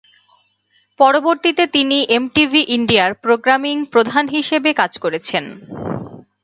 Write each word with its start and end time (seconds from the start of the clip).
পরবর্তীতে 0.99 1.63
তিনি 1.67 1.97
এমটিভি 2.17 2.61
ইন্ডিয়ার 2.77 3.11
প্রোগ্রামিং 3.23 3.75
প্রধান 3.93 4.25
হিসেবে 4.27 4.69
কাজ 4.73 4.91
করেছেন। 5.03 5.43